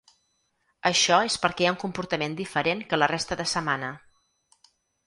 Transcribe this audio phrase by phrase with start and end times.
[0.89, 3.97] Això és perquè hi ha un comportament diferent que la resta de setmana.